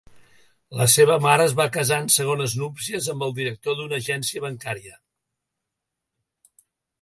[0.77, 4.99] La seva mare es va casar en segones núpcies amb el director d'una agència bancària.